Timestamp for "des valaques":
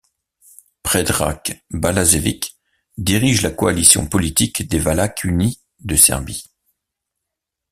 4.67-5.25